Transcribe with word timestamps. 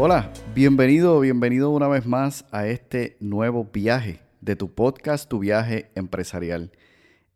Hola, 0.00 0.32
bienvenido, 0.54 1.18
bienvenido 1.18 1.70
una 1.70 1.88
vez 1.88 2.06
más 2.06 2.44
a 2.52 2.68
este 2.68 3.16
nuevo 3.18 3.64
viaje 3.64 4.20
de 4.40 4.54
tu 4.54 4.72
podcast, 4.72 5.28
tu 5.28 5.40
viaje 5.40 5.90
empresarial. 5.96 6.70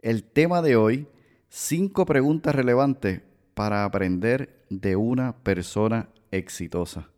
El 0.00 0.22
tema 0.22 0.62
de 0.62 0.77
hoy, 0.77 1.08
cinco 1.48 2.06
preguntas 2.06 2.54
relevantes 2.54 3.20
para 3.54 3.84
aprender 3.84 4.64
de 4.70 4.94
una 4.94 5.34
persona 5.38 6.10
exitosa. 6.30 7.08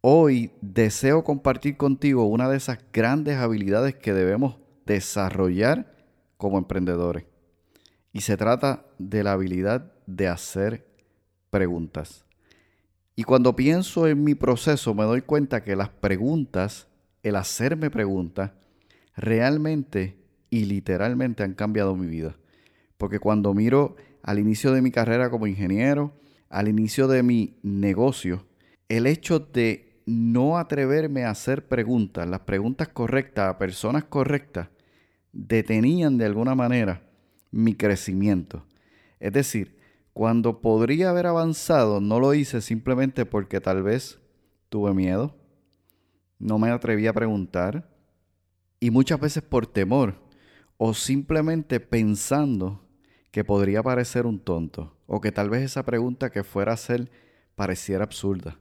Hoy 0.00 0.50
deseo 0.60 1.22
compartir 1.22 1.76
contigo 1.76 2.26
una 2.26 2.48
de 2.48 2.56
esas 2.56 2.80
grandes 2.92 3.36
habilidades 3.36 3.94
que 3.94 4.12
debemos 4.12 4.56
desarrollar 4.84 5.94
como 6.38 6.58
emprendedores. 6.58 7.24
Y 8.12 8.22
se 8.22 8.36
trata 8.36 8.84
de 8.98 9.22
la 9.22 9.30
habilidad 9.30 9.92
de 10.06 10.26
hacer 10.26 10.88
preguntas. 11.50 12.25
Y 13.16 13.24
cuando 13.24 13.56
pienso 13.56 14.06
en 14.06 14.22
mi 14.22 14.34
proceso 14.34 14.94
me 14.94 15.04
doy 15.04 15.22
cuenta 15.22 15.64
que 15.64 15.74
las 15.74 15.88
preguntas, 15.88 16.86
el 17.22 17.36
hacerme 17.36 17.90
preguntas, 17.90 18.52
realmente 19.16 20.18
y 20.50 20.66
literalmente 20.66 21.42
han 21.42 21.54
cambiado 21.54 21.96
mi 21.96 22.06
vida. 22.06 22.36
Porque 22.98 23.18
cuando 23.18 23.54
miro 23.54 23.96
al 24.22 24.38
inicio 24.38 24.70
de 24.72 24.82
mi 24.82 24.90
carrera 24.90 25.30
como 25.30 25.46
ingeniero, 25.46 26.12
al 26.50 26.68
inicio 26.68 27.08
de 27.08 27.22
mi 27.22 27.56
negocio, 27.62 28.44
el 28.90 29.06
hecho 29.06 29.38
de 29.40 30.00
no 30.04 30.58
atreverme 30.58 31.24
a 31.24 31.30
hacer 31.30 31.66
preguntas, 31.66 32.28
las 32.28 32.40
preguntas 32.40 32.88
correctas 32.88 33.48
a 33.48 33.58
personas 33.58 34.04
correctas, 34.04 34.68
detenían 35.32 36.18
de 36.18 36.26
alguna 36.26 36.54
manera 36.54 37.02
mi 37.50 37.74
crecimiento. 37.74 38.64
Es 39.20 39.32
decir, 39.32 39.75
cuando 40.16 40.62
podría 40.62 41.10
haber 41.10 41.26
avanzado, 41.26 42.00
no 42.00 42.18
lo 42.18 42.32
hice 42.32 42.62
simplemente 42.62 43.26
porque 43.26 43.60
tal 43.60 43.82
vez 43.82 44.18
tuve 44.70 44.94
miedo, 44.94 45.36
no 46.38 46.58
me 46.58 46.70
atreví 46.70 47.06
a 47.06 47.12
preguntar 47.12 47.86
y 48.80 48.90
muchas 48.90 49.20
veces 49.20 49.42
por 49.42 49.66
temor 49.66 50.14
o 50.78 50.94
simplemente 50.94 51.80
pensando 51.80 52.80
que 53.30 53.44
podría 53.44 53.82
parecer 53.82 54.24
un 54.24 54.38
tonto 54.38 54.96
o 55.06 55.20
que 55.20 55.32
tal 55.32 55.50
vez 55.50 55.64
esa 55.64 55.84
pregunta 55.84 56.30
que 56.30 56.44
fuera 56.44 56.70
a 56.70 56.76
hacer 56.76 57.10
pareciera 57.54 58.04
absurda. 58.04 58.58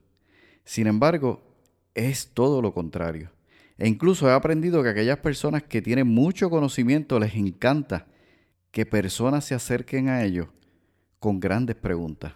Sin 0.65 0.87
embargo, 0.87 1.41
es 1.93 2.31
todo 2.33 2.61
lo 2.61 2.73
contrario. 2.73 3.31
E 3.77 3.87
incluso 3.87 4.27
he 4.27 4.33
aprendido 4.33 4.83
que 4.83 4.89
aquellas 4.89 5.19
personas 5.19 5.63
que 5.63 5.81
tienen 5.81 6.07
mucho 6.07 6.49
conocimiento 6.49 7.17
les 7.17 7.33
encanta 7.35 8.07
que 8.71 8.85
personas 8.85 9.45
se 9.45 9.55
acerquen 9.55 10.09
a 10.09 10.25
ellos 10.25 10.49
con 11.19 11.39
grandes 11.39 11.75
preguntas. 11.75 12.33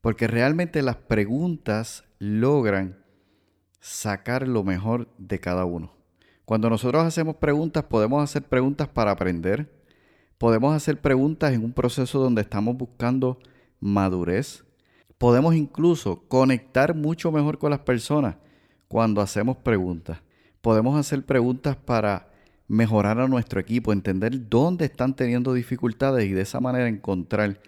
Porque 0.00 0.26
realmente 0.26 0.82
las 0.82 0.96
preguntas 0.96 2.04
logran 2.18 2.98
sacar 3.80 4.46
lo 4.46 4.64
mejor 4.64 5.08
de 5.18 5.40
cada 5.40 5.64
uno. 5.64 5.92
Cuando 6.44 6.68
nosotros 6.70 7.04
hacemos 7.04 7.36
preguntas, 7.36 7.84
podemos 7.84 8.22
hacer 8.22 8.42
preguntas 8.42 8.88
para 8.88 9.10
aprender. 9.10 9.72
Podemos 10.38 10.74
hacer 10.74 11.00
preguntas 11.00 11.52
en 11.52 11.64
un 11.64 11.72
proceso 11.72 12.18
donde 12.18 12.42
estamos 12.42 12.76
buscando 12.76 13.38
madurez. 13.80 14.64
Podemos 15.18 15.54
incluso 15.54 16.24
conectar 16.28 16.94
mucho 16.94 17.30
mejor 17.30 17.58
con 17.58 17.70
las 17.70 17.80
personas 17.80 18.36
cuando 18.88 19.20
hacemos 19.20 19.56
preguntas. 19.56 20.18
Podemos 20.60 20.98
hacer 20.98 21.24
preguntas 21.24 21.76
para 21.76 22.28
mejorar 22.68 23.20
a 23.20 23.28
nuestro 23.28 23.60
equipo, 23.60 23.92
entender 23.92 24.48
dónde 24.48 24.86
están 24.86 25.14
teniendo 25.14 25.52
dificultades 25.54 26.24
y 26.26 26.32
de 26.32 26.42
esa 26.42 26.60
manera 26.60 26.88
encontrar 26.88 27.60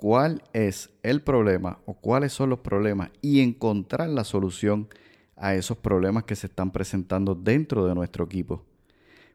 cuál 0.00 0.42
es 0.54 0.88
el 1.02 1.20
problema 1.20 1.80
o 1.84 1.92
cuáles 1.92 2.32
son 2.32 2.48
los 2.48 2.60
problemas 2.60 3.10
y 3.20 3.40
encontrar 3.40 4.08
la 4.08 4.24
solución 4.24 4.88
a 5.36 5.54
esos 5.54 5.76
problemas 5.76 6.24
que 6.24 6.36
se 6.36 6.46
están 6.46 6.70
presentando 6.70 7.34
dentro 7.34 7.84
de 7.84 7.94
nuestro 7.94 8.24
equipo. 8.24 8.64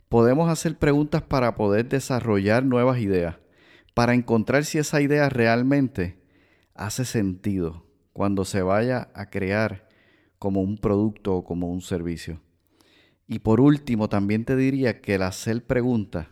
Podemos 0.10 0.50
hacer 0.50 0.76
preguntas 0.80 1.22
para 1.22 1.56
poder 1.56 1.88
desarrollar 1.88 2.66
nuevas 2.66 2.98
ideas, 2.98 3.36
para 3.94 4.16
encontrar 4.16 4.66
si 4.66 4.80
esa 4.80 5.02
idea 5.02 5.30
realmente 5.30 6.18
hace 6.74 7.06
sentido 7.06 7.86
cuando 8.12 8.44
se 8.44 8.64
vaya 8.64 9.10
a 9.14 9.30
crear 9.30 9.88
como 10.40 10.62
un 10.62 10.80
producto 10.80 11.36
o 11.36 11.44
como 11.44 11.68
un 11.68 11.82
servicio. 11.82 12.42
Y 13.28 13.38
por 13.38 13.62
último, 13.62 14.10
también 14.10 14.46
te 14.46 14.56
diría 14.56 15.00
que 15.00 15.14
el 15.14 15.22
hacer 15.22 15.64
preguntas 15.64 16.26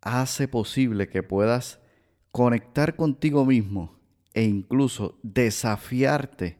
hace 0.00 0.48
posible 0.48 1.08
que 1.08 1.22
puedas 1.22 1.79
conectar 2.32 2.96
contigo 2.96 3.44
mismo 3.44 3.98
e 4.34 4.44
incluso 4.44 5.18
desafiarte 5.22 6.58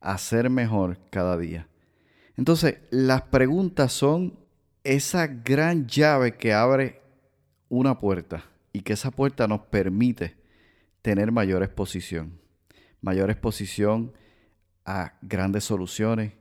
a 0.00 0.16
ser 0.18 0.50
mejor 0.50 0.98
cada 1.10 1.36
día. 1.36 1.68
Entonces, 2.36 2.78
las 2.90 3.22
preguntas 3.22 3.92
son 3.92 4.38
esa 4.84 5.26
gran 5.26 5.86
llave 5.86 6.36
que 6.36 6.52
abre 6.52 7.02
una 7.68 7.98
puerta 7.98 8.44
y 8.72 8.80
que 8.82 8.92
esa 8.92 9.10
puerta 9.10 9.48
nos 9.48 9.60
permite 9.62 10.36
tener 11.02 11.32
mayor 11.32 11.62
exposición. 11.62 12.38
Mayor 13.00 13.30
exposición 13.30 14.12
a 14.84 15.14
grandes 15.20 15.64
soluciones, 15.64 16.34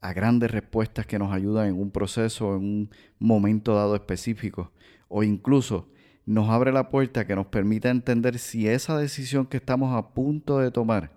a 0.00 0.12
grandes 0.12 0.50
respuestas 0.50 1.06
que 1.06 1.18
nos 1.18 1.32
ayudan 1.32 1.68
en 1.68 1.80
un 1.80 1.90
proceso, 1.90 2.56
en 2.56 2.62
un 2.62 2.90
momento 3.18 3.74
dado 3.74 3.94
específico, 3.94 4.72
o 5.08 5.22
incluso 5.22 5.88
nos 6.26 6.50
abre 6.50 6.72
la 6.72 6.90
puerta 6.90 7.26
que 7.26 7.36
nos 7.36 7.46
permita 7.46 7.88
entender 7.88 8.38
si 8.38 8.68
esa 8.68 8.98
decisión 8.98 9.46
que 9.46 9.56
estamos 9.56 9.96
a 9.96 10.12
punto 10.12 10.58
de 10.58 10.72
tomar 10.72 11.12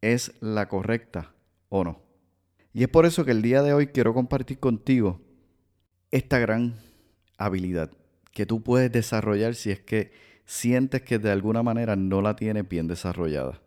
es 0.00 0.32
la 0.40 0.68
correcta 0.68 1.32
o 1.68 1.84
no. 1.84 2.02
Y 2.72 2.82
es 2.82 2.88
por 2.88 3.06
eso 3.06 3.24
que 3.24 3.30
el 3.30 3.42
día 3.42 3.62
de 3.62 3.72
hoy 3.72 3.88
quiero 3.88 4.12
compartir 4.12 4.58
contigo 4.58 5.20
esta 6.10 6.38
gran 6.38 6.74
habilidad 7.38 7.90
que 8.32 8.46
tú 8.46 8.62
puedes 8.62 8.90
desarrollar 8.90 9.54
si 9.54 9.70
es 9.70 9.80
que 9.80 10.12
sientes 10.44 11.02
que 11.02 11.18
de 11.18 11.30
alguna 11.30 11.62
manera 11.62 11.94
no 11.96 12.20
la 12.20 12.36
tienes 12.36 12.68
bien 12.68 12.88
desarrollada. 12.88 13.60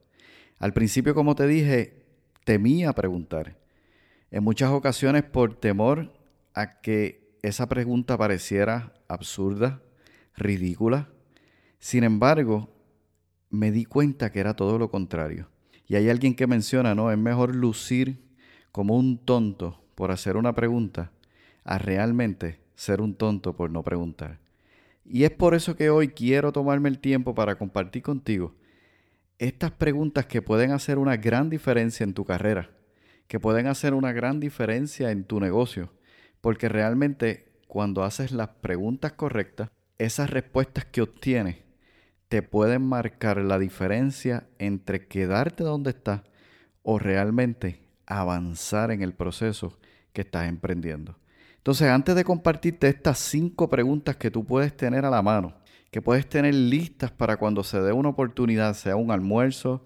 Al 0.60 0.74
principio, 0.74 1.14
como 1.14 1.36
te 1.36 1.48
dije, 1.48 2.04
temía 2.44 2.94
preguntar. 2.94 3.57
En 4.31 4.44
muchas 4.44 4.72
ocasiones 4.72 5.24
por 5.24 5.56
temor 5.56 6.13
a 6.54 6.81
que 6.81 7.38
esa 7.42 7.68
pregunta 7.68 8.18
pareciera 8.18 8.94
absurda, 9.07 9.82
ridícula. 10.35 11.09
Sin 11.80 12.03
embargo, 12.03 12.69
me 13.50 13.71
di 13.71 13.85
cuenta 13.85 14.31
que 14.31 14.39
era 14.39 14.56
todo 14.56 14.77
lo 14.80 14.89
contrario. 14.89 15.50
Y 15.88 15.95
hay 15.95 16.09
alguien 16.09 16.35
que 16.35 16.47
menciona, 16.47 16.95
¿no? 16.95 17.12
Es 17.12 17.18
mejor 17.18 17.56
lucir 17.56 18.24
como 18.71 18.95
un 18.95 19.18
tonto 19.18 19.83
por 19.95 20.12
hacer 20.12 20.38
una 20.38 20.53
pregunta 20.53 21.12
a 21.63 21.77
realmente 21.77 22.59
ser 22.75 23.01
un 23.01 23.15
tonto 23.15 23.56
por 23.56 23.69
no 23.69 23.83
preguntar. 23.83 24.39
Y 25.06 25.24
es 25.24 25.31
por 25.31 25.53
eso 25.53 25.75
que 25.75 25.89
hoy 25.89 26.09
quiero 26.09 26.51
tomarme 26.51 26.89
el 26.89 27.00
tiempo 27.00 27.35
para 27.35 27.56
compartir 27.57 28.01
contigo 28.01 28.56
estas 29.39 29.71
preguntas 29.71 30.25
que 30.25 30.41
pueden 30.41 30.71
hacer 30.71 30.97
una 30.97 31.18
gran 31.18 31.50
diferencia 31.50 32.03
en 32.03 32.13
tu 32.13 32.24
carrera, 32.24 32.69
que 33.27 33.39
pueden 33.39 33.68
hacer 33.68 33.94
una 33.94 34.13
gran 34.13 34.39
diferencia 34.39 35.12
en 35.12 35.25
tu 35.25 35.39
negocio, 35.39 35.91
porque 36.39 36.69
realmente 36.69 37.51
cuando 37.68 38.03
haces 38.03 38.31
las 38.31 38.50
preguntas 38.50 39.13
correctas, 39.13 39.69
esas 39.98 40.30
respuestas 40.30 40.86
que 40.86 41.01
obtienes 41.01 41.57
te 42.28 42.42
pueden 42.42 42.81
marcar 42.81 43.38
la 43.38 43.60
diferencia 43.60 44.48
entre 44.57 45.07
quedarte 45.07 45.63
donde 45.63 45.92
estás 45.92 46.22
o 46.81 47.00
realmente 47.00 47.80
avanzar 48.06 48.92
en 48.92 49.01
el 49.01 49.13
proceso 49.13 49.78
que 50.13 50.22
estás 50.22 50.48
emprendiendo. 50.48 51.18
Entonces, 51.57 51.90
antes 51.90 52.16
de 52.16 52.24
compartirte 52.24 52.88
estas 52.88 53.19
cinco 53.19 53.69
preguntas 53.69 54.18
que 54.18 54.31
tú 54.31 54.44
puedes 54.44 54.75
tener 54.75 55.06
a 55.06 55.10
la 55.10 55.22
mano, 55.22 55.54
que 55.92 56.01
puedes 56.01 56.28
tener 56.28 56.54
listas 56.56 57.12
para 57.12 57.38
cuando 57.38 57.63
se 57.63 57.80
dé 57.80 57.94
una 57.94 58.10
oportunidad, 58.10 58.74
sea 58.74 58.95
un 58.95 59.12
almuerzo, 59.12 59.86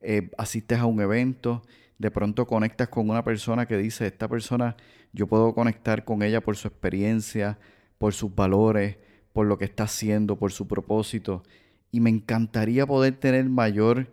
eh, 0.00 0.30
asistes 0.38 0.78
a 0.78 0.86
un 0.86 1.00
evento, 1.00 1.62
de 1.98 2.10
pronto 2.10 2.46
conectas 2.46 2.88
con 2.88 3.10
una 3.10 3.24
persona 3.24 3.66
que 3.66 3.76
dice, 3.76 4.06
esta 4.06 4.28
persona 4.28 4.76
yo 5.12 5.26
puedo 5.26 5.52
conectar 5.52 6.04
con 6.04 6.22
ella 6.22 6.40
por 6.40 6.56
su 6.56 6.68
experiencia, 6.68 7.58
por 7.98 8.14
sus 8.14 8.32
valores, 8.34 8.98
por 9.38 9.46
lo 9.46 9.56
que 9.56 9.66
está 9.66 9.84
haciendo, 9.84 10.34
por 10.34 10.50
su 10.50 10.66
propósito. 10.66 11.44
Y 11.92 12.00
me 12.00 12.10
encantaría 12.10 12.84
poder 12.88 13.14
tener 13.14 13.48
mayor 13.48 14.10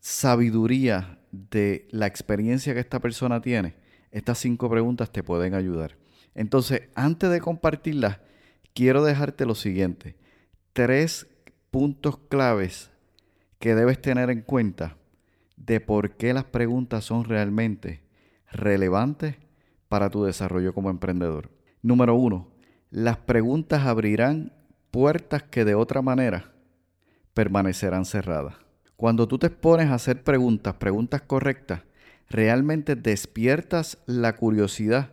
sabiduría 0.00 1.18
de 1.32 1.88
la 1.92 2.06
experiencia 2.06 2.74
que 2.74 2.80
esta 2.80 3.00
persona 3.00 3.40
tiene. 3.40 3.72
Estas 4.10 4.36
cinco 4.36 4.68
preguntas 4.68 5.10
te 5.10 5.22
pueden 5.22 5.54
ayudar. 5.54 5.96
Entonces, 6.34 6.82
antes 6.94 7.30
de 7.30 7.40
compartirlas, 7.40 8.18
quiero 8.74 9.02
dejarte 9.02 9.46
lo 9.46 9.54
siguiente. 9.54 10.14
Tres 10.74 11.26
puntos 11.70 12.18
claves 12.28 12.90
que 13.58 13.74
debes 13.74 14.02
tener 14.02 14.28
en 14.28 14.42
cuenta 14.42 14.98
de 15.56 15.80
por 15.80 16.18
qué 16.18 16.34
las 16.34 16.44
preguntas 16.44 17.02
son 17.02 17.24
realmente 17.24 18.02
relevantes 18.52 19.36
para 19.88 20.10
tu 20.10 20.24
desarrollo 20.24 20.74
como 20.74 20.90
emprendedor. 20.90 21.48
Número 21.80 22.14
uno, 22.14 22.50
las 22.90 23.16
preguntas 23.16 23.86
abrirán 23.86 24.52
puertas 24.96 25.42
que 25.42 25.66
de 25.66 25.74
otra 25.74 26.00
manera 26.00 26.54
permanecerán 27.34 28.06
cerradas. 28.06 28.54
Cuando 28.96 29.28
tú 29.28 29.36
te 29.36 29.48
expones 29.48 29.88
a 29.88 29.94
hacer 29.94 30.24
preguntas, 30.24 30.76
preguntas 30.76 31.20
correctas, 31.20 31.82
realmente 32.30 32.96
despiertas 32.96 33.98
la 34.06 34.36
curiosidad 34.36 35.10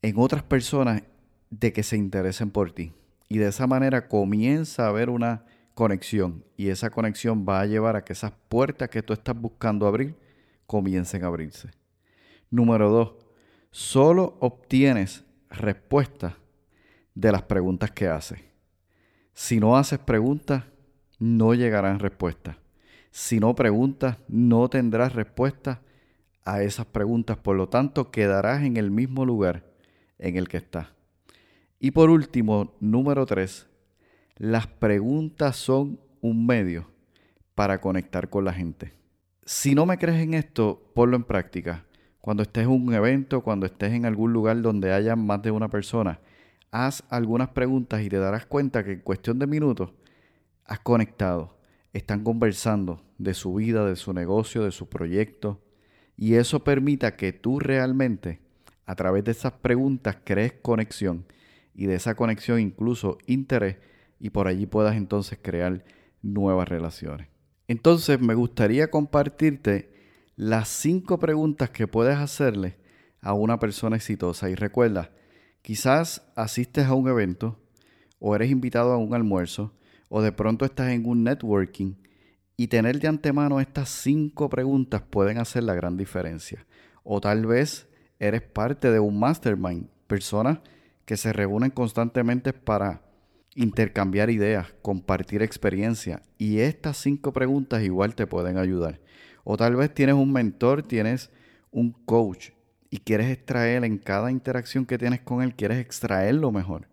en 0.00 0.14
otras 0.16 0.42
personas 0.42 1.02
de 1.50 1.70
que 1.70 1.82
se 1.82 1.98
interesen 1.98 2.50
por 2.50 2.72
ti. 2.72 2.94
Y 3.28 3.36
de 3.36 3.48
esa 3.48 3.66
manera 3.66 4.08
comienza 4.08 4.86
a 4.86 4.88
haber 4.88 5.10
una 5.10 5.44
conexión 5.74 6.42
y 6.56 6.70
esa 6.70 6.88
conexión 6.88 7.44
va 7.46 7.60
a 7.60 7.66
llevar 7.66 7.96
a 7.96 8.04
que 8.04 8.14
esas 8.14 8.32
puertas 8.48 8.88
que 8.88 9.02
tú 9.02 9.12
estás 9.12 9.38
buscando 9.38 9.86
abrir 9.86 10.14
comiencen 10.66 11.24
a 11.24 11.26
abrirse. 11.26 11.68
Número 12.48 12.88
dos, 12.88 13.12
solo 13.70 14.38
obtienes 14.40 15.24
respuestas 15.50 16.32
de 17.14 17.32
las 17.32 17.42
preguntas 17.42 17.90
que 17.90 18.08
haces. 18.08 18.49
Si 19.32 19.60
no 19.60 19.76
haces 19.76 19.98
preguntas, 19.98 20.64
no 21.18 21.54
llegarán 21.54 21.98
respuestas. 21.98 22.56
Si 23.10 23.40
no 23.40 23.54
preguntas, 23.54 24.18
no 24.28 24.68
tendrás 24.68 25.14
respuestas 25.14 25.78
a 26.44 26.62
esas 26.62 26.86
preguntas. 26.86 27.36
Por 27.36 27.56
lo 27.56 27.68
tanto, 27.68 28.10
quedarás 28.10 28.62
en 28.62 28.76
el 28.76 28.90
mismo 28.90 29.24
lugar 29.24 29.64
en 30.18 30.36
el 30.36 30.48
que 30.48 30.58
estás. 30.58 30.88
Y 31.78 31.92
por 31.92 32.10
último, 32.10 32.74
número 32.80 33.26
tres, 33.26 33.66
las 34.36 34.66
preguntas 34.66 35.56
son 35.56 36.00
un 36.20 36.46
medio 36.46 36.90
para 37.54 37.80
conectar 37.80 38.28
con 38.28 38.44
la 38.44 38.52
gente. 38.52 38.94
Si 39.44 39.74
no 39.74 39.86
me 39.86 39.98
crees 39.98 40.22
en 40.22 40.34
esto, 40.34 40.92
ponlo 40.94 41.16
en 41.16 41.24
práctica. 41.24 41.86
Cuando 42.20 42.42
estés 42.42 42.64
en 42.64 42.70
un 42.70 42.94
evento, 42.94 43.40
cuando 43.40 43.66
estés 43.66 43.92
en 43.92 44.04
algún 44.04 44.32
lugar 44.32 44.60
donde 44.60 44.92
haya 44.92 45.16
más 45.16 45.42
de 45.42 45.50
una 45.50 45.68
persona, 45.68 46.20
haz 46.70 47.04
algunas 47.08 47.48
preguntas 47.48 48.02
y 48.02 48.08
te 48.08 48.18
darás 48.18 48.46
cuenta 48.46 48.84
que 48.84 48.92
en 48.92 49.00
cuestión 49.00 49.38
de 49.38 49.46
minutos 49.46 49.92
has 50.64 50.80
conectado. 50.80 51.58
Están 51.92 52.22
conversando 52.22 53.02
de 53.18 53.34
su 53.34 53.54
vida, 53.54 53.84
de 53.84 53.96
su 53.96 54.12
negocio, 54.12 54.64
de 54.64 54.70
su 54.70 54.88
proyecto. 54.88 55.60
Y 56.16 56.34
eso 56.34 56.62
permita 56.62 57.16
que 57.16 57.32
tú 57.32 57.58
realmente, 57.58 58.40
a 58.86 58.94
través 58.94 59.24
de 59.24 59.32
esas 59.32 59.52
preguntas, 59.54 60.18
crees 60.24 60.52
conexión 60.62 61.26
y 61.74 61.86
de 61.86 61.94
esa 61.94 62.14
conexión 62.14 62.60
incluso 62.60 63.18
interés 63.26 63.78
y 64.18 64.30
por 64.30 64.46
allí 64.46 64.66
puedas 64.66 64.96
entonces 64.96 65.38
crear 65.40 65.84
nuevas 66.22 66.68
relaciones. 66.68 67.28
Entonces 67.66 68.20
me 68.20 68.34
gustaría 68.34 68.90
compartirte 68.90 69.92
las 70.36 70.68
cinco 70.68 71.18
preguntas 71.18 71.70
que 71.70 71.86
puedes 71.86 72.16
hacerle 72.16 72.76
a 73.20 73.32
una 73.32 73.58
persona 73.58 73.96
exitosa. 73.96 74.50
Y 74.50 74.54
recuerda, 74.54 75.10
quizás 75.62 76.22
asistes 76.34 76.86
a 76.86 76.94
un 76.94 77.08
evento 77.08 77.58
o 78.18 78.34
eres 78.34 78.50
invitado 78.50 78.92
a 78.92 78.98
un 78.98 79.14
almuerzo 79.14 79.72
o 80.08 80.22
de 80.22 80.32
pronto 80.32 80.64
estás 80.64 80.90
en 80.90 81.06
un 81.06 81.24
networking 81.24 81.94
y 82.56 82.68
tener 82.68 82.98
de 83.00 83.08
antemano 83.08 83.60
estas 83.60 83.88
cinco 83.88 84.50
preguntas 84.50 85.02
pueden 85.02 85.38
hacer 85.38 85.62
la 85.62 85.74
gran 85.74 85.96
diferencia. 85.96 86.66
O 87.02 87.20
tal 87.20 87.46
vez 87.46 87.88
eres 88.18 88.42
parte 88.42 88.90
de 88.90 89.00
un 89.00 89.18
mastermind, 89.18 89.88
personas 90.06 90.58
que 91.06 91.16
se 91.16 91.32
reúnen 91.32 91.70
constantemente 91.70 92.52
para 92.52 93.02
intercambiar 93.54 94.30
ideas, 94.30 94.74
compartir 94.82 95.42
experiencia 95.42 96.22
y 96.38 96.58
estas 96.58 96.98
cinco 96.98 97.32
preguntas 97.32 97.82
igual 97.82 98.14
te 98.14 98.26
pueden 98.26 98.58
ayudar. 98.58 99.00
O 99.42 99.56
tal 99.56 99.76
vez 99.76 99.92
tienes 99.92 100.16
un 100.16 100.32
mentor, 100.32 100.82
tienes 100.82 101.30
un 101.70 101.92
coach 101.92 102.50
y 102.90 102.98
quieres 102.98 103.30
extraer 103.30 103.84
en 103.84 103.98
cada 103.98 104.30
interacción 104.30 104.84
que 104.84 104.98
tienes 104.98 105.20
con 105.20 105.42
él, 105.42 105.54
quieres 105.54 105.78
extraer 105.78 106.34
lo 106.34 106.50
mejor. 106.50 106.88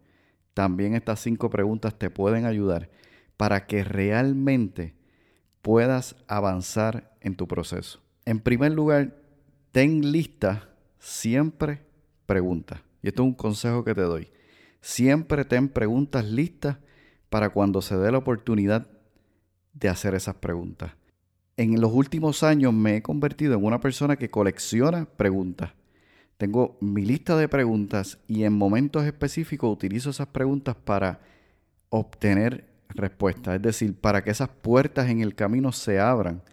También 0.53 0.93
estas 0.93 1.19
cinco 1.19 1.49
preguntas 1.49 1.97
te 1.97 2.09
pueden 2.09 2.45
ayudar 2.45 2.89
para 3.35 3.65
que 3.65 3.83
realmente 3.83 4.95
puedas 5.61 6.15
avanzar 6.27 7.15
en 7.21 7.35
tu 7.35 7.47
proceso. 7.47 8.01
En 8.25 8.39
primer 8.39 8.71
lugar, 8.71 9.15
ten 9.71 10.11
lista 10.11 10.69
siempre 10.99 11.81
preguntas. 12.25 12.81
Y 13.01 13.07
esto 13.07 13.23
es 13.23 13.27
un 13.27 13.33
consejo 13.33 13.83
que 13.83 13.95
te 13.95 14.01
doy. 14.01 14.29
Siempre 14.81 15.45
ten 15.45 15.69
preguntas 15.69 16.25
listas 16.25 16.77
para 17.29 17.49
cuando 17.49 17.81
se 17.81 17.97
dé 17.97 18.11
la 18.11 18.19
oportunidad 18.19 18.87
de 19.73 19.89
hacer 19.89 20.15
esas 20.15 20.35
preguntas. 20.35 20.91
En 21.55 21.79
los 21.81 21.91
últimos 21.91 22.43
años 22.43 22.73
me 22.73 22.97
he 22.97 23.01
convertido 23.01 23.55
en 23.55 23.63
una 23.63 23.79
persona 23.79 24.15
que 24.15 24.29
colecciona 24.29 25.05
preguntas. 25.05 25.71
Tengo 26.37 26.77
mi 26.81 27.03
lista 27.03 27.35
de 27.35 27.47
preguntas 27.47 28.19
y 28.27 28.43
en 28.43 28.53
momentos 28.53 29.05
específicos 29.05 29.71
utilizo 29.71 30.11
esas 30.11 30.27
preguntas 30.27 30.75
para 30.75 31.19
obtener 31.89 32.65
respuestas. 32.89 33.55
Es 33.55 33.61
decir, 33.61 33.95
para 33.95 34.23
que 34.23 34.31
esas 34.31 34.49
puertas 34.49 35.09
en 35.09 35.21
el 35.21 35.35
camino 35.35 35.71
se 35.71 35.99
abran 35.99 36.43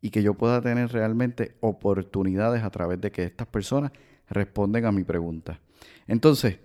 y 0.00 0.10
que 0.10 0.22
yo 0.22 0.34
pueda 0.34 0.60
tener 0.60 0.92
realmente 0.92 1.56
oportunidades 1.60 2.62
a 2.62 2.70
través 2.70 3.00
de 3.00 3.10
que 3.10 3.24
estas 3.24 3.46
personas 3.46 3.92
responden 4.28 4.84
a 4.84 4.92
mi 4.92 5.04
pregunta. 5.04 5.60
Entonces, 6.06 6.58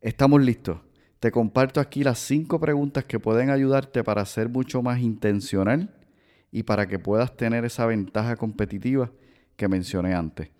Estamos 0.00 0.40
listos. 0.40 0.78
Te 1.18 1.32
comparto 1.32 1.80
aquí 1.80 2.04
las 2.04 2.20
cinco 2.20 2.60
preguntas 2.60 3.04
que 3.04 3.18
pueden 3.18 3.50
ayudarte 3.50 4.04
para 4.04 4.24
ser 4.24 4.48
mucho 4.48 4.80
más 4.80 5.00
intencional 5.00 5.92
y 6.52 6.62
para 6.62 6.86
que 6.86 7.00
puedas 7.00 7.36
tener 7.36 7.64
esa 7.64 7.84
ventaja 7.84 8.36
competitiva 8.36 9.10
que 9.56 9.66
mencioné 9.66 10.14
antes. 10.14 10.50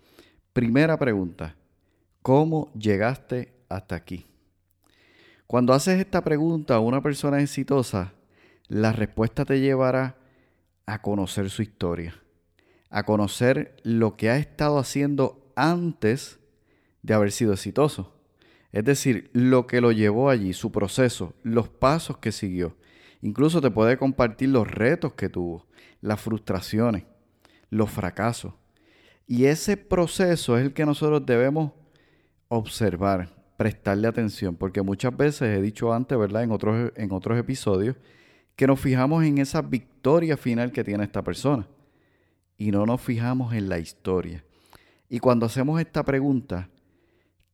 Primera 0.59 0.99
pregunta, 0.99 1.55
¿cómo 2.21 2.69
llegaste 2.73 3.53
hasta 3.69 3.95
aquí? 3.95 4.25
Cuando 5.47 5.71
haces 5.71 6.01
esta 6.01 6.21
pregunta 6.21 6.75
a 6.75 6.81
una 6.81 7.01
persona 7.01 7.39
exitosa, 7.39 8.11
la 8.67 8.91
respuesta 8.91 9.45
te 9.45 9.61
llevará 9.61 10.17
a 10.85 11.01
conocer 11.01 11.49
su 11.49 11.61
historia, 11.61 12.21
a 12.89 13.03
conocer 13.03 13.77
lo 13.83 14.17
que 14.17 14.31
ha 14.31 14.35
estado 14.35 14.79
haciendo 14.79 15.49
antes 15.55 16.41
de 17.03 17.13
haber 17.13 17.31
sido 17.31 17.53
exitoso. 17.53 18.21
Es 18.73 18.83
decir, 18.83 19.29
lo 19.31 19.65
que 19.65 19.79
lo 19.79 19.93
llevó 19.93 20.29
allí, 20.29 20.51
su 20.51 20.73
proceso, 20.73 21.35
los 21.41 21.69
pasos 21.69 22.17
que 22.17 22.33
siguió. 22.33 22.75
Incluso 23.21 23.61
te 23.61 23.71
puede 23.71 23.97
compartir 23.97 24.49
los 24.49 24.69
retos 24.69 25.13
que 25.13 25.29
tuvo, 25.29 25.67
las 26.01 26.19
frustraciones, 26.19 27.05
los 27.69 27.89
fracasos. 27.89 28.58
Y 29.29 29.45
ese 29.45 29.77
proceso 29.77 30.57
es 30.57 30.65
el 30.65 30.73
que 30.73 30.85
nosotros 30.85 31.25
debemos 31.25 31.71
observar, 32.49 33.29
prestarle 33.55 34.09
atención, 34.09 34.57
porque 34.57 34.81
muchas 34.81 35.15
veces 35.15 35.57
he 35.57 35.61
dicho 35.61 35.93
antes, 35.93 36.17
¿verdad? 36.17 36.43
En 36.43 36.51
otros, 36.51 36.91
en 36.97 37.11
otros 37.13 37.39
episodios, 37.39 37.95
que 38.57 38.67
nos 38.67 38.81
fijamos 38.81 39.23
en 39.23 39.37
esa 39.37 39.61
victoria 39.61 40.35
final 40.35 40.73
que 40.73 40.83
tiene 40.83 41.05
esta 41.05 41.23
persona 41.23 41.65
y 42.57 42.71
no 42.71 42.85
nos 42.85 42.99
fijamos 42.99 43.53
en 43.53 43.69
la 43.69 43.79
historia. 43.79 44.43
Y 45.07 45.19
cuando 45.19 45.45
hacemos 45.45 45.79
esta 45.79 46.03
pregunta, 46.03 46.67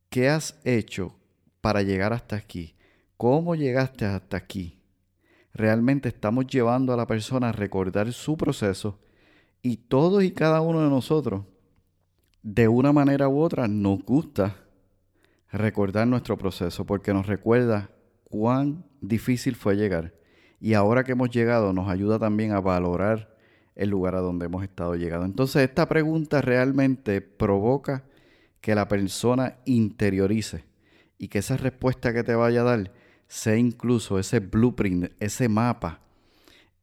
¿Qué 0.08 0.28
has 0.28 0.58
hecho 0.64 1.14
para 1.60 1.82
llegar 1.82 2.12
hasta 2.12 2.36
aquí? 2.36 2.74
¿Cómo 3.16 3.54
llegaste 3.54 4.04
hasta 4.04 4.36
aquí? 4.36 4.80
Realmente 5.52 6.08
estamos 6.08 6.46
llevando 6.46 6.92
a 6.92 6.96
la 6.96 7.06
persona 7.06 7.48
a 7.48 7.52
recordar 7.52 8.12
su 8.12 8.36
proceso 8.36 8.98
y 9.62 9.76
todos 9.76 10.22
y 10.22 10.30
cada 10.30 10.60
uno 10.60 10.82
de 10.82 10.90
nosotros, 10.90 11.44
de 12.46 12.68
una 12.68 12.92
manera 12.92 13.28
u 13.28 13.40
otra, 13.40 13.66
nos 13.66 14.04
gusta 14.04 14.54
recordar 15.50 16.06
nuestro 16.06 16.38
proceso 16.38 16.86
porque 16.86 17.12
nos 17.12 17.26
recuerda 17.26 17.90
cuán 18.22 18.84
difícil 19.00 19.56
fue 19.56 19.74
llegar. 19.74 20.14
Y 20.60 20.74
ahora 20.74 21.02
que 21.02 21.10
hemos 21.10 21.30
llegado 21.30 21.72
nos 21.72 21.88
ayuda 21.88 22.20
también 22.20 22.52
a 22.52 22.60
valorar 22.60 23.34
el 23.74 23.90
lugar 23.90 24.14
a 24.14 24.20
donde 24.20 24.46
hemos 24.46 24.62
estado 24.62 24.94
llegando. 24.94 25.26
Entonces 25.26 25.68
esta 25.68 25.88
pregunta 25.88 26.40
realmente 26.40 27.20
provoca 27.20 28.04
que 28.60 28.76
la 28.76 28.86
persona 28.86 29.56
interiorice 29.64 30.66
y 31.18 31.26
que 31.26 31.38
esa 31.38 31.56
respuesta 31.56 32.14
que 32.14 32.22
te 32.22 32.36
vaya 32.36 32.60
a 32.60 32.64
dar 32.64 32.92
sea 33.26 33.56
incluso 33.56 34.20
ese 34.20 34.38
blueprint, 34.38 35.10
ese 35.18 35.48
mapa, 35.48 36.00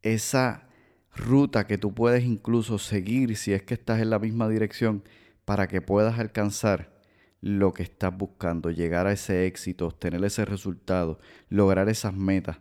esa 0.02 0.68
ruta 1.16 1.68
que 1.68 1.78
tú 1.78 1.94
puedes 1.94 2.26
incluso 2.26 2.78
seguir 2.80 3.38
si 3.38 3.54
es 3.54 3.64
que 3.64 3.76
estás 3.76 4.02
en 4.02 4.10
la 4.10 4.20
misma 4.20 4.50
dirección 4.50 5.04
para 5.46 5.68
que 5.68 5.82
puedas 5.82 6.20
alcanzar 6.20 6.94
lo 7.42 7.74
que 7.74 7.84
estás 7.84 8.18
buscando, 8.18 8.72
llegar 8.72 9.06
a 9.06 9.12
ese 9.12 9.46
éxito, 9.46 9.88
obtener 9.88 10.24
ese 10.24 10.46
resultado, 10.46 11.20
lograr 11.50 11.90
esas 11.90 12.14
metas. 12.14 12.58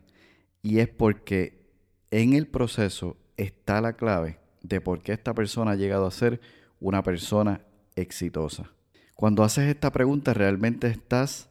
Y 0.61 0.81
es 0.81 0.89
porque 0.89 1.71
en 2.11 2.33
el 2.33 2.49
proceso 2.49 3.17
está 3.37 3.81
la 3.81 3.95
clave 3.95 4.39
de 4.63 4.81
por 4.81 5.03
qué 5.03 5.13
esta 5.13 5.35
persona 5.35 5.73
ha 5.73 5.77
llegado 5.77 6.07
a 6.07 6.11
ser 6.11 6.41
una 6.81 7.03
persona 7.03 7.61
exitosa. 7.95 8.73
Cuando 9.15 9.45
haces 9.45 9.69
esta 9.69 9.93
pregunta 9.93 10.35
realmente 10.35 10.89
estás 10.89 11.49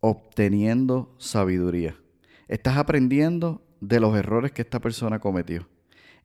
obteniendo 0.00 1.14
sabiduría. 1.18 1.96
Estás 2.48 2.76
aprendiendo 2.76 3.62
de 3.80 4.00
los 4.00 4.14
errores 4.16 4.52
que 4.52 4.60
esta 4.60 4.80
persona 4.80 5.18
cometió. 5.18 5.66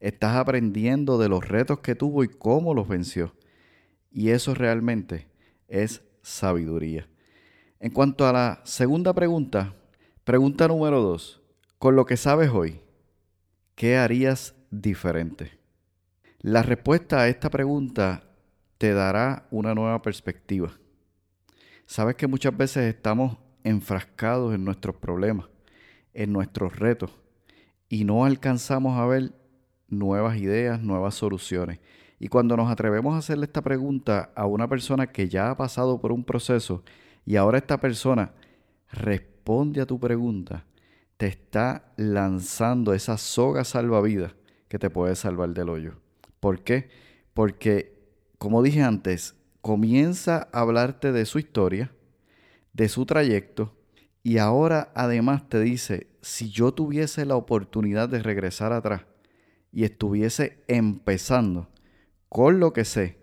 Estás 0.02 0.36
aprendiendo 0.36 1.18
de 1.18 1.30
los 1.30 1.48
retos 1.48 1.80
que 1.80 1.96
tuvo 1.96 2.24
y 2.24 2.28
cómo 2.28 2.74
los 2.74 2.88
venció. 2.88 3.34
Y 4.12 4.30
eso 4.30 4.54
realmente 4.54 5.28
es 5.68 6.02
sabiduría. 6.22 7.08
En 7.80 7.92
cuanto 7.92 8.28
a 8.28 8.34
la 8.34 8.62
segunda 8.66 9.14
pregunta, 9.14 9.76
pregunta 10.24 10.68
número 10.68 11.02
dos, 11.02 11.42
con 11.78 11.96
lo 11.96 12.06
que 12.06 12.18
sabes 12.18 12.50
hoy, 12.50 12.82
¿qué 13.76 13.98
harías 13.98 14.56
diferente? 14.70 15.60
La 16.40 16.62
respuesta 16.62 17.22
a 17.22 17.28
esta 17.28 17.50
pregunta 17.50 18.24
te 18.78 18.94
dará 18.94 19.48
una 19.52 19.74
nueva 19.76 20.02
perspectiva. 20.02 20.72
Sabes 21.86 22.16
que 22.16 22.28
muchas 22.28 22.56
veces 22.56 22.94
estamos 22.94 23.38
enfrascados 23.64 24.54
en 24.56 24.64
nuestros 24.64 24.96
problemas, 24.96 25.48
en 26.14 26.32
nuestros 26.32 26.78
retos, 26.78 27.12
y 27.88 28.04
no 28.06 28.26
alcanzamos 28.26 28.98
a 28.98 29.06
ver 29.06 29.34
nuevas 29.88 30.38
ideas, 30.38 30.80
nuevas 30.82 31.16
soluciones. 31.16 31.80
Y 32.20 32.28
cuando 32.28 32.58
nos 32.58 32.70
atrevemos 32.70 33.16
a 33.16 33.20
hacerle 33.20 33.46
esta 33.46 33.62
pregunta 33.62 34.32
a 34.36 34.46
una 34.46 34.68
persona 34.68 35.08
que 35.08 35.30
ya 35.30 35.52
ha 35.52 35.58
pasado 35.58 36.00
por 36.00 36.12
un 36.12 36.24
proceso 36.24 36.84
y 37.26 37.38
ahora 37.38 37.58
esta 37.58 37.80
persona 37.80 38.34
responde 38.92 39.82
a 39.82 39.86
tu 39.86 40.00
pregunta, 40.00 40.66
te 41.18 41.28
está 41.28 41.92
lanzando 41.96 42.94
esa 42.94 43.18
soga 43.18 43.64
salvavidas 43.64 44.36
que 44.68 44.80
te 44.80 44.90
puede 44.90 45.16
salvar 45.16 45.50
del 45.50 45.70
hoyo. 45.70 45.94
¿Por 46.40 46.64
qué? 46.64 46.90
Porque, 47.34 47.94
como 48.38 48.64
dije 48.64 48.82
antes, 48.82 49.36
comienza 49.62 50.48
a 50.52 50.62
hablarte 50.62 51.12
de 51.12 51.26
su 51.26 51.40
historia, 51.40 51.92
de 52.74 52.90
su 52.90 53.06
trayecto, 53.06 53.76
y 54.24 54.38
ahora 54.38 54.92
además 54.96 55.48
te 55.50 55.60
dice, 55.60 56.08
si 56.22 56.50
yo 56.50 56.74
tuviese 56.74 57.26
la 57.26 57.36
oportunidad 57.36 58.10
de 58.10 58.22
regresar 58.22 58.74
atrás 58.74 59.02
y 59.72 59.84
estuviese 59.84 60.64
empezando, 60.68 61.70
con 62.30 62.60
lo 62.60 62.74
que 62.74 62.86
sé, 62.86 63.18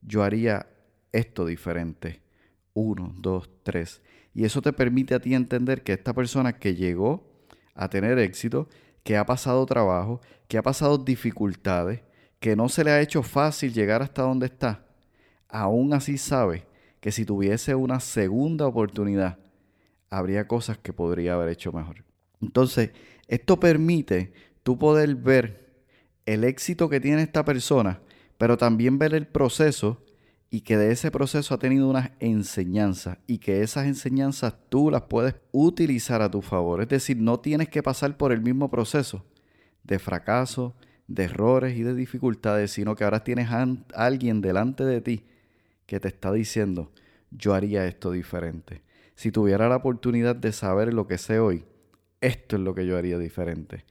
yo 0.00 0.22
haría 0.22 0.66
esto 1.12 1.46
diferente. 1.46 2.22
Uno, 2.74 3.14
dos, 3.18 3.50
tres. 3.62 4.00
Y 4.34 4.44
eso 4.44 4.62
te 4.62 4.72
permite 4.72 5.14
a 5.14 5.20
ti 5.20 5.34
entender 5.34 5.82
que 5.82 5.92
esta 5.92 6.14
persona 6.14 6.54
que 6.54 6.74
llegó 6.74 7.30
a 7.74 7.88
tener 7.88 8.18
éxito, 8.18 8.68
que 9.02 9.16
ha 9.16 9.26
pasado 9.26 9.66
trabajo, 9.66 10.20
que 10.48 10.58
ha 10.58 10.62
pasado 10.62 10.98
dificultades, 10.98 12.02
que 12.40 12.56
no 12.56 12.68
se 12.68 12.84
le 12.84 12.90
ha 12.90 13.00
hecho 13.00 13.22
fácil 13.22 13.72
llegar 13.72 14.02
hasta 14.02 14.22
donde 14.22 14.46
está, 14.46 14.86
aún 15.48 15.92
así 15.92 16.18
sabe 16.18 16.64
que 17.00 17.12
si 17.12 17.24
tuviese 17.24 17.74
una 17.74 18.00
segunda 18.00 18.66
oportunidad, 18.66 19.38
habría 20.08 20.46
cosas 20.46 20.78
que 20.78 20.92
podría 20.92 21.34
haber 21.34 21.48
hecho 21.50 21.72
mejor. 21.72 22.04
Entonces, 22.40 22.90
esto 23.28 23.58
permite 23.58 24.32
tú 24.62 24.78
poder 24.78 25.14
ver 25.16 25.84
el 26.26 26.44
éxito 26.44 26.88
que 26.88 27.00
tiene 27.00 27.22
esta 27.22 27.44
persona 27.44 28.00
pero 28.42 28.58
también 28.58 28.98
ver 28.98 29.14
el 29.14 29.28
proceso 29.28 30.02
y 30.50 30.62
que 30.62 30.76
de 30.76 30.90
ese 30.90 31.12
proceso 31.12 31.54
ha 31.54 31.60
tenido 31.60 31.88
unas 31.88 32.10
enseñanzas 32.18 33.18
y 33.28 33.38
que 33.38 33.62
esas 33.62 33.86
enseñanzas 33.86 34.56
tú 34.68 34.90
las 34.90 35.02
puedes 35.02 35.36
utilizar 35.52 36.22
a 36.22 36.28
tu 36.28 36.42
favor. 36.42 36.82
Es 36.82 36.88
decir, 36.88 37.18
no 37.18 37.38
tienes 37.38 37.68
que 37.68 37.84
pasar 37.84 38.16
por 38.16 38.32
el 38.32 38.40
mismo 38.40 38.68
proceso 38.68 39.24
de 39.84 40.00
fracaso, 40.00 40.74
de 41.06 41.22
errores 41.22 41.76
y 41.76 41.84
de 41.84 41.94
dificultades, 41.94 42.72
sino 42.72 42.96
que 42.96 43.04
ahora 43.04 43.22
tienes 43.22 43.48
a 43.52 43.64
alguien 43.94 44.40
delante 44.40 44.84
de 44.84 45.00
ti 45.00 45.22
que 45.86 46.00
te 46.00 46.08
está 46.08 46.32
diciendo, 46.32 46.90
yo 47.30 47.54
haría 47.54 47.86
esto 47.86 48.10
diferente. 48.10 48.82
Si 49.14 49.30
tuviera 49.30 49.68
la 49.68 49.76
oportunidad 49.76 50.34
de 50.34 50.50
saber 50.50 50.92
lo 50.92 51.06
que 51.06 51.18
sé 51.18 51.38
hoy, 51.38 51.64
esto 52.20 52.56
es 52.56 52.62
lo 52.62 52.74
que 52.74 52.86
yo 52.86 52.98
haría 52.98 53.18
diferente. 53.18 53.84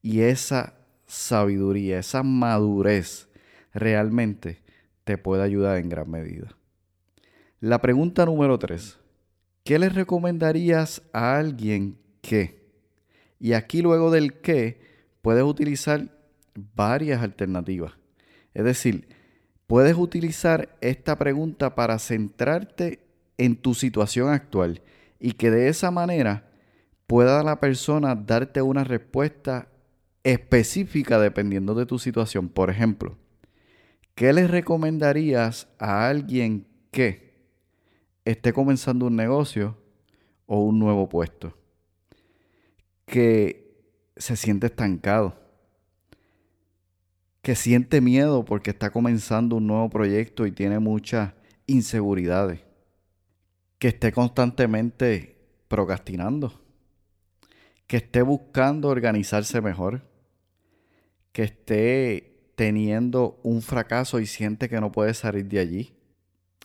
Y 0.00 0.20
esa 0.20 0.74
sabiduría, 1.06 1.98
esa 1.98 2.22
madurez, 2.22 3.25
realmente 3.76 4.62
te 5.04 5.18
puede 5.18 5.42
ayudar 5.42 5.76
en 5.76 5.88
gran 5.88 6.10
medida. 6.10 6.56
La 7.60 7.80
pregunta 7.80 8.26
número 8.26 8.58
tres. 8.58 8.98
¿Qué 9.64 9.78
le 9.78 9.88
recomendarías 9.88 11.02
a 11.12 11.36
alguien 11.36 11.98
que? 12.20 12.66
Y 13.38 13.52
aquí 13.52 13.82
luego 13.82 14.10
del 14.10 14.40
qué 14.40 14.80
puedes 15.22 15.44
utilizar 15.44 16.08
varias 16.74 17.22
alternativas. 17.22 17.92
Es 18.54 18.64
decir, 18.64 19.08
puedes 19.66 19.96
utilizar 19.96 20.76
esta 20.80 21.18
pregunta 21.18 21.74
para 21.74 21.98
centrarte 21.98 23.00
en 23.38 23.56
tu 23.56 23.74
situación 23.74 24.30
actual 24.30 24.82
y 25.18 25.32
que 25.32 25.50
de 25.50 25.68
esa 25.68 25.90
manera 25.90 26.48
pueda 27.06 27.42
la 27.42 27.60
persona 27.60 28.14
darte 28.14 28.62
una 28.62 28.84
respuesta 28.84 29.68
específica 30.24 31.18
dependiendo 31.18 31.74
de 31.74 31.86
tu 31.86 31.98
situación. 31.98 32.48
Por 32.48 32.70
ejemplo, 32.70 33.16
¿Qué 34.16 34.32
le 34.32 34.46
recomendarías 34.46 35.68
a 35.78 36.08
alguien 36.08 36.66
que 36.90 37.34
esté 38.24 38.54
comenzando 38.54 39.08
un 39.08 39.14
negocio 39.14 39.76
o 40.46 40.60
un 40.60 40.78
nuevo 40.78 41.06
puesto? 41.06 41.54
Que 43.04 43.76
se 44.16 44.36
siente 44.36 44.68
estancado, 44.68 45.38
que 47.42 47.54
siente 47.54 48.00
miedo 48.00 48.46
porque 48.46 48.70
está 48.70 48.88
comenzando 48.88 49.56
un 49.56 49.66
nuevo 49.66 49.90
proyecto 49.90 50.46
y 50.46 50.52
tiene 50.52 50.78
muchas 50.78 51.34
inseguridades, 51.66 52.60
que 53.78 53.88
esté 53.88 54.12
constantemente 54.12 55.46
procrastinando, 55.68 56.64
que 57.86 57.98
esté 57.98 58.22
buscando 58.22 58.88
organizarse 58.88 59.60
mejor, 59.60 60.08
que 61.32 61.42
esté 61.42 62.35
teniendo 62.56 63.38
un 63.42 63.62
fracaso 63.62 64.18
y 64.18 64.26
siente 64.26 64.68
que 64.68 64.80
no 64.80 64.90
puede 64.90 65.14
salir 65.14 65.46
de 65.46 65.60
allí. 65.60 65.94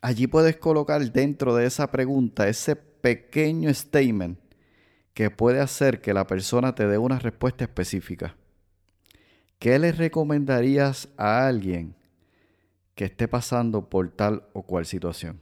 Allí 0.02 0.26
puedes 0.26 0.58
colocar 0.58 1.12
dentro 1.12 1.54
de 1.54 1.68
esa 1.68 1.92
pregunta 1.92 2.48
ese 2.48 2.76
pequeño 2.76 3.72
statement 3.72 4.40
que 5.14 5.30
puede 5.30 5.60
hacer 5.60 6.02
que 6.02 6.14
la 6.14 6.26
persona 6.26 6.74
te 6.74 6.88
dé 6.88 6.98
una 6.98 7.20
respuesta 7.20 7.66
específica. 7.66 8.36
¿Qué 9.60 9.78
le 9.78 9.92
recomendarías 9.92 11.10
a 11.18 11.46
alguien 11.46 11.94
que 12.96 13.06
esté 13.06 13.28
pasando 13.28 13.90
por 13.90 14.10
tal 14.10 14.44
o 14.54 14.64
cual 14.64 14.86
situación? 14.86 15.42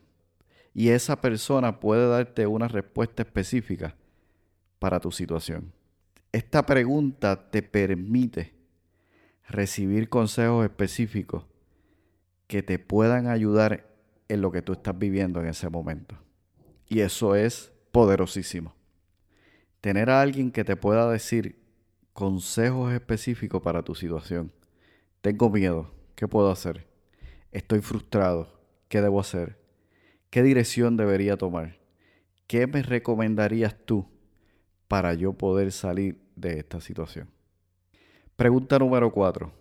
Y 0.73 0.89
esa 0.89 1.21
persona 1.21 1.79
puede 1.79 2.07
darte 2.09 2.47
una 2.47 2.67
respuesta 2.67 3.21
específica 3.21 3.95
para 4.79 4.99
tu 4.99 5.11
situación. 5.11 5.71
Esta 6.31 6.65
pregunta 6.65 7.49
te 7.49 7.61
permite 7.61 8.58
recibir 9.49 10.09
consejos 10.09 10.63
específicos 10.63 11.43
que 12.47 12.63
te 12.63 12.79
puedan 12.79 13.27
ayudar 13.27 13.87
en 14.27 14.41
lo 14.41 14.51
que 14.51 14.61
tú 14.61 14.73
estás 14.73 14.97
viviendo 14.97 15.41
en 15.41 15.47
ese 15.47 15.69
momento. 15.69 16.15
Y 16.87 17.01
eso 17.01 17.35
es 17.35 17.71
poderosísimo. 17.91 18.75
Tener 19.81 20.09
a 20.09 20.21
alguien 20.21 20.51
que 20.51 20.63
te 20.63 20.75
pueda 20.75 21.09
decir 21.09 21.59
consejos 22.13 22.93
específicos 22.93 23.61
para 23.61 23.83
tu 23.83 23.95
situación. 23.95 24.51
Tengo 25.21 25.49
miedo. 25.49 25.91
¿Qué 26.15 26.27
puedo 26.27 26.51
hacer? 26.51 26.87
Estoy 27.51 27.81
frustrado. 27.81 28.59
¿Qué 28.87 29.01
debo 29.01 29.19
hacer? 29.19 29.59
¿Qué 30.29 30.43
dirección 30.43 30.97
debería 30.97 31.37
tomar? 31.37 31.79
¿Qué 32.45 32.67
me 32.67 32.81
recomendarías 32.81 33.75
tú 33.85 34.07
para 34.87 35.13
yo 35.13 35.33
poder 35.33 35.71
salir 35.71 36.21
de 36.35 36.59
esta 36.59 36.81
situación? 36.81 37.29
Pregunta 38.39 38.79
número 38.79 39.11
4. 39.11 39.51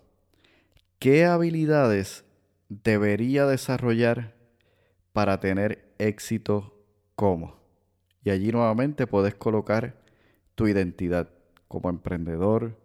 ¿Qué 0.99 1.25
habilidades 1.25 2.23
debería 2.69 3.45
desarrollar 3.45 4.37
para 5.11 5.41
tener 5.41 5.93
éxito 5.97 6.81
como? 7.13 7.57
Y 8.23 8.29
allí 8.29 8.53
nuevamente 8.53 9.05
puedes 9.05 9.35
colocar 9.35 10.01
tu 10.55 10.69
identidad 10.69 11.29
como 11.67 11.89
emprendedor, 11.89 12.79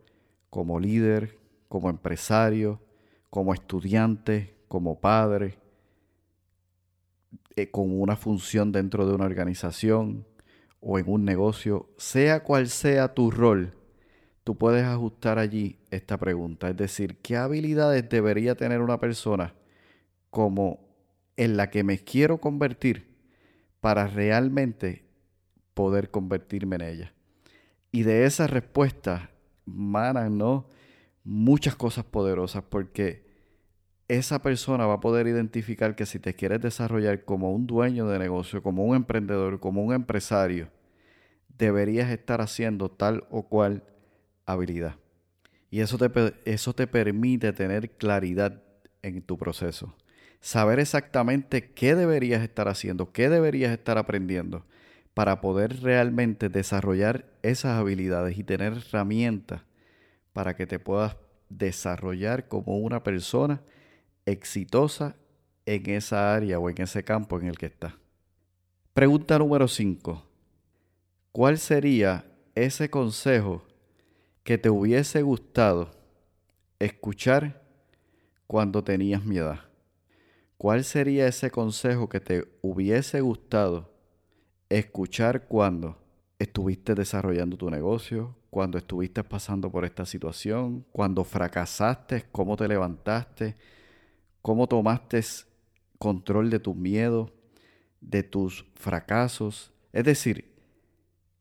como 0.51 0.81
líder, 0.81 1.39
como 1.69 1.89
empresario, 1.89 2.81
como 3.31 3.55
estudiante, 3.55 4.57
como 4.67 5.01
padre, 5.01 5.59
eh, 7.55 7.71
con 7.71 8.01
una 8.01 8.17
función 8.17 8.73
dentro 8.73 9.07
de 9.07 9.15
una 9.15 9.27
organización 9.27 10.27
o 10.81 10.99
en 10.99 11.09
un 11.09 11.25
negocio, 11.25 11.89
sea 11.99 12.43
cual 12.43 12.67
sea 12.69 13.15
tu 13.15 13.31
rol, 13.31 13.75
tú 14.45 14.57
puedes 14.57 14.85
ajustar 14.85 15.39
allí 15.39 15.79
esta 15.91 16.19
pregunta. 16.19 16.69
Es 16.69 16.77
decir, 16.77 17.17
¿qué 17.23 17.37
habilidades 17.37 18.09
debería 18.09 18.55
tener 18.55 18.81
una 18.81 19.01
persona 19.01 19.55
como 20.31 20.81
en 21.37 21.57
la 21.57 21.71
que 21.71 21.83
me 21.83 21.99
quiero 21.99 22.39
convertir 22.39 23.17
para 23.81 24.07
realmente 24.07 25.07
poder 25.73 26.11
convertirme 26.11 26.77
en 26.77 26.83
ella? 26.83 27.15
Y 27.91 28.03
de 28.03 28.27
esa 28.27 28.47
respuesta 28.47 29.31
manan, 29.65 30.37
¿no? 30.37 30.69
Muchas 31.25 31.75
cosas 31.75 32.05
poderosas 32.05 32.63
porque 32.69 33.25
esa 34.09 34.43
persona 34.43 34.85
va 34.87 34.95
a 34.95 35.01
poder 35.01 35.27
identificar 35.27 35.97
que 35.97 36.05
si 36.05 36.19
te 36.19 36.35
quieres 36.35 36.61
desarrollar 36.61 37.25
como 37.25 37.53
un 37.53 37.67
dueño 37.67 38.07
de 38.07 38.19
negocio, 38.19 38.63
como 38.63 38.85
un 38.85 38.95
emprendedor, 38.95 39.59
como 39.61 39.83
un 39.83 39.95
empresario, 39.95 40.69
deberías 41.57 42.11
estar 42.11 42.43
haciendo 42.43 42.91
tal 42.91 43.27
o 43.31 43.49
cual 43.49 43.85
habilidad. 44.47 44.97
Y 45.71 45.81
eso 45.81 45.99
te, 45.99 46.35
eso 46.45 46.75
te 46.75 46.87
permite 46.87 47.53
tener 47.53 47.91
claridad 47.91 48.63
en 49.03 49.23
tu 49.23 49.37
proceso. 49.37 49.97
Saber 50.41 50.79
exactamente 50.79 51.73
qué 51.73 51.95
deberías 51.95 52.43
estar 52.43 52.69
haciendo, 52.69 53.13
qué 53.13 53.29
deberías 53.29 53.73
estar 53.73 53.99
aprendiendo 53.99 54.65
para 55.15 55.41
poder 55.41 55.81
realmente 55.81 56.49
desarrollar 56.49 57.27
esas 57.43 57.79
habilidades 57.79 58.37
y 58.37 58.45
tener 58.45 58.75
herramientas 58.75 59.63
para 60.33 60.57
que 60.57 60.67
te 60.67 60.79
puedas 60.79 61.17
desarrollar 61.49 62.49
como 62.49 62.79
una 62.79 63.03
persona 63.03 63.63
exitosa 64.27 65.17
en 65.67 65.89
esa 65.91 66.35
área 66.35 66.59
o 66.59 66.69
en 66.69 66.81
ese 66.83 67.05
campo 67.05 67.39
en 67.39 67.47
el 67.47 67.57
que 67.57 67.67
está. 67.67 67.97
Pregunta 68.93 69.39
número 69.39 69.69
5. 69.69 70.27
¿Cuál 71.33 71.59
sería 71.59 72.27
ese 72.55 72.91
consejo 72.91 73.65
que 74.45 74.59
te 74.59 74.71
hubiese 74.71 75.23
gustado 75.23 75.91
escuchar 76.79 77.63
cuando 78.47 78.85
tenías 78.85 79.25
mi 79.25 79.39
edad? 79.39 79.61
¿Cuál 80.59 80.85
sería 80.85 81.27
ese 81.27 81.51
consejo 81.51 82.09
que 82.09 82.21
te 82.21 82.47
hubiese 82.63 83.21
gustado 83.21 83.91
escuchar 84.69 85.47
cuando 85.47 85.99
estuviste 86.39 86.95
desarrollando 86.95 87.57
tu 87.57 87.71
negocio, 87.71 88.37
cuando 88.51 88.79
estuviste 88.79 89.25
pasando 89.25 89.71
por 89.71 89.85
esta 89.85 90.05
situación, 90.05 90.85
cuando 90.93 91.25
fracasaste, 91.25 92.27
cómo 92.31 92.57
te 92.57 92.69
levantaste, 92.69 93.57
cómo 94.43 94.69
tomaste 94.69 95.21
control 95.99 96.51
de 96.51 96.61
tus 96.61 96.77
miedos, 96.77 97.33
de 98.01 98.23
tus 98.23 98.67
fracasos. 98.75 99.73
Es 99.93 100.05
decir, 100.05 100.54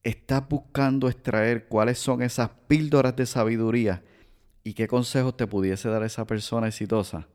estás 0.03 0.47
buscando 0.47 1.07
extraer 1.07 1.67
cuáles 1.67 1.97
son 1.97 2.21
esas 2.21 2.49
píldoras 2.67 3.15
de 3.15 3.25
sabiduría 3.25 4.03
y 4.63 4.73
qué 4.73 4.87
consejos 4.87 5.37
te 5.37 5.47
pudiese 5.47 5.89
dar 5.89 6.03
esa 6.03 6.25
persona 6.25 6.67
exitosa 6.67 7.27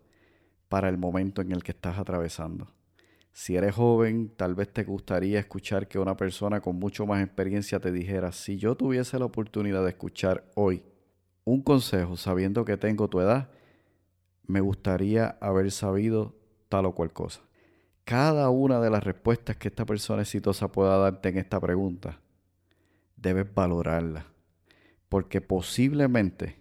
para 0.69 0.89
el 0.89 0.99
momento 0.99 1.41
en 1.41 1.53
el 1.53 1.63
que 1.63 1.73
estás 1.73 1.99
atravesando. 1.99 2.69
Si 3.33 3.57
eres 3.57 3.75
joven, 3.75 4.33
tal 4.37 4.55
vez 4.55 4.73
te 4.73 4.85
gustaría 4.85 5.39
escuchar 5.39 5.89
que 5.89 5.99
una 5.99 6.17
persona 6.17 6.61
con 6.61 6.77
mucho 6.77 7.07
más 7.07 7.25
experiencia 7.25 7.79
te 7.81 7.93
dijera, 7.93 8.33
si 8.33 8.59
yo 8.59 8.75
tuviese 8.75 9.19
la 9.19 9.27
oportunidad 9.27 9.85
de 9.85 9.91
escuchar 9.91 10.45
hoy 10.55 10.83
un 11.45 11.63
consejo 11.63 12.17
sabiendo 12.17 12.65
que 12.65 12.77
tengo 12.77 13.09
tu 13.09 13.21
edad, 13.21 13.49
me 14.47 14.61
gustaría 14.61 15.39
haber 15.41 15.71
sabido 15.71 16.35
tal 16.69 16.87
o 16.87 16.95
cual 16.95 17.13
cosa. 17.13 17.41
Cada 18.05 18.51
una 18.51 18.81
de 18.81 18.91
las 18.91 19.05
respuestas 19.05 19.57
que 19.57 19.69
esta 19.69 19.87
persona 19.87 20.23
exitosa 20.23 20.73
pueda 20.73 20.99
darte 20.99 21.28
en 21.28 21.39
esta 21.39 21.61
pregunta, 21.61 22.21
debes 23.21 23.52
valorarla, 23.52 24.26
porque 25.09 25.41
posiblemente 25.41 26.57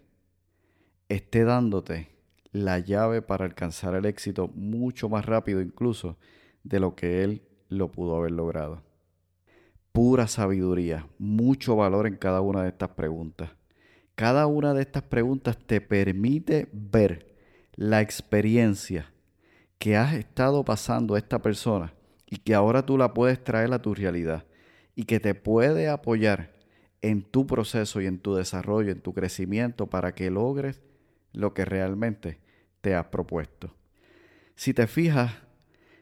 esté 1.10 1.44
dándote 1.44 2.10
la 2.52 2.80
llave 2.80 3.22
para 3.22 3.46
alcanzar 3.46 3.96
el 3.96 4.06
éxito 4.06 4.48
mucho 4.56 5.10
más 5.10 5.26
rápido 5.26 5.62
incluso 5.62 6.18
de 6.64 6.80
lo 6.80 6.96
que 6.96 7.24
él 7.24 7.44
lo 7.70 7.92
pudo 7.92 8.16
haber 8.16 8.32
logrado. 8.32 8.84
Pura 9.92 10.28
sabiduría, 10.28 11.08
mucho 11.18 11.76
valor 11.76 12.08
en 12.08 12.16
cada 12.16 12.42
una 12.42 12.64
de 12.64 12.70
estas 12.70 12.90
preguntas. 12.90 13.52
Cada 14.16 14.48
una 14.48 14.74
de 14.74 14.82
estas 14.82 15.04
preguntas 15.04 15.58
te 15.58 15.82
permite 15.82 16.70
ver 16.72 17.36
la 17.76 18.02
experiencia 18.02 19.12
que 19.78 19.96
has 19.96 20.14
estado 20.14 20.66
pasando 20.66 21.18
esta 21.18 21.42
persona 21.42 21.94
y 22.26 22.38
que 22.38 22.56
ahora 22.56 22.86
tú 22.86 22.98
la 22.98 23.14
puedes 23.14 23.44
traer 23.44 23.72
a 23.74 23.82
tu 23.82 23.94
realidad 23.94 24.46
y 24.98 25.04
que 25.04 25.20
te 25.20 25.36
puede 25.36 25.90
apoyar 25.90 26.50
en 27.04 27.22
tu 27.22 27.46
proceso 27.46 28.02
y 28.02 28.08
en 28.08 28.18
tu 28.18 28.34
desarrollo, 28.34 28.92
en 28.92 29.00
tu 29.00 29.14
crecimiento 29.14 29.86
para 29.86 30.16
que 30.16 30.32
logres 30.32 30.82
lo 31.34 31.54
que 31.54 31.66
realmente 31.66 32.40
te 32.82 32.96
has 32.96 33.06
propuesto. 33.06 33.76
Si 34.56 34.74
te 34.74 34.88
fijas, 34.88 35.34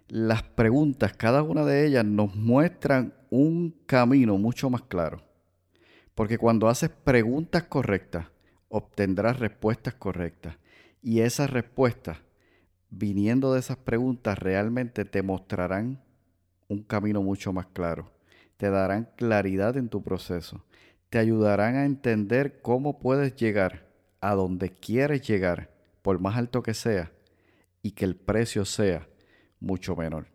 las 0.08 0.44
preguntas, 0.44 1.12
cada 1.12 1.44
una 1.44 1.66
de 1.66 1.86
ellas 1.86 2.06
nos 2.06 2.38
muestran 2.38 3.14
un 3.30 3.76
camino 3.86 4.38
mucho 4.38 4.70
más 4.70 4.84
claro. 4.84 5.22
Porque 6.16 6.38
cuando 6.38 6.70
haces 6.70 6.90
preguntas 6.90 7.64
correctas, 7.64 8.28
obtendrás 8.70 9.40
respuestas 9.40 9.96
correctas. 9.96 10.56
Y 11.02 11.20
esas 11.20 11.50
respuestas, 11.50 12.20
viniendo 12.90 13.52
de 13.52 13.60
esas 13.60 13.76
preguntas, 13.76 14.40
realmente 14.40 15.04
te 15.04 15.22
mostrarán 15.22 16.02
un 16.70 16.82
camino 16.82 17.22
mucho 17.22 17.52
más 17.52 17.66
claro. 17.66 18.15
Te 18.58 18.70
darán 18.70 19.10
claridad 19.16 19.78
en 19.78 19.90
tu 19.90 20.04
proceso. 20.04 20.64
Te 21.10 21.18
ayudarán 21.20 21.76
a 21.76 21.86
entender 21.86 22.62
cómo 22.62 23.00
puedes 23.00 23.36
llegar 23.36 23.88
a 24.22 24.34
donde 24.34 24.72
quieres 24.72 25.22
llegar, 25.28 25.70
por 26.02 26.20
más 26.20 26.38
alto 26.38 26.64
que 26.64 26.74
sea, 26.74 27.12
y 27.82 27.92
que 27.92 28.06
el 28.06 28.16
precio 28.16 28.66
sea 28.66 29.08
mucho 29.60 29.96
menor. 29.96 30.28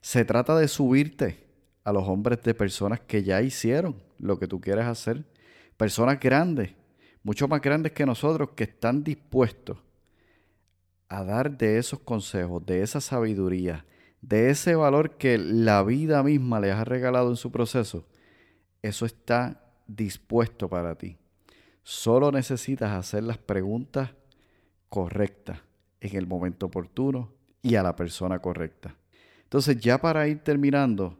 Se 0.00 0.24
trata 0.24 0.56
de 0.56 0.68
subirte 0.68 1.46
a 1.84 1.92
los 1.92 2.06
hombres 2.08 2.42
de 2.42 2.54
personas 2.54 3.00
que 3.00 3.22
ya 3.22 3.42
hicieron 3.42 4.02
lo 4.18 4.38
que 4.38 4.46
tú 4.46 4.60
quieres 4.60 4.86
hacer. 4.86 5.24
Personas 5.76 6.20
grandes, 6.20 6.72
mucho 7.22 7.48
más 7.48 7.60
grandes 7.60 7.92
que 7.92 8.06
nosotros, 8.06 8.50
que 8.54 8.64
están 8.64 9.02
dispuestos 9.02 9.78
a 11.08 11.24
dar 11.24 11.56
de 11.56 11.78
esos 11.78 12.00
consejos, 12.00 12.64
de 12.64 12.82
esa 12.82 13.00
sabiduría, 13.00 13.84
de 14.20 14.50
ese 14.50 14.74
valor 14.74 15.16
que 15.16 15.38
la 15.38 15.82
vida 15.82 16.22
misma 16.22 16.60
les 16.60 16.74
ha 16.74 16.84
regalado 16.84 17.30
en 17.30 17.36
su 17.36 17.50
proceso, 17.50 18.04
eso 18.82 19.06
está 19.06 19.62
dispuesto 19.86 20.68
para 20.68 20.96
ti. 20.96 21.16
Solo 21.82 22.30
necesitas 22.30 22.92
hacer 22.92 23.22
las 23.22 23.38
preguntas 23.38 24.10
correctas 24.88 25.60
en 26.00 26.16
el 26.16 26.26
momento 26.26 26.66
oportuno 26.66 27.32
y 27.62 27.76
a 27.76 27.82
la 27.82 27.96
persona 27.96 28.38
correcta. 28.40 28.94
Entonces, 29.42 29.80
ya 29.80 29.98
para 29.98 30.28
ir 30.28 30.40
terminando, 30.40 31.16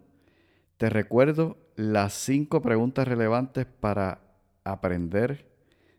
te 0.77 0.91
recuerdo 0.91 1.57
las 1.77 2.13
cinco 2.13 2.61
preguntas 2.61 3.09
relevantes 3.09 3.67
para 3.67 4.21
aprender 4.65 5.47